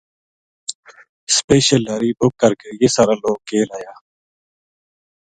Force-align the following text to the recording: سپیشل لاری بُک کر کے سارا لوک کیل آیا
سپیشل 1.35 1.81
لاری 1.87 2.11
بُک 2.19 2.33
کر 2.41 2.51
کے 2.59 2.87
سارا 2.95 3.15
لوک 3.21 3.39
کیل 3.47 3.69
آیا 3.77 3.93